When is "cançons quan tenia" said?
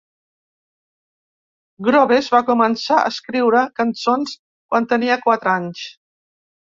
3.81-5.19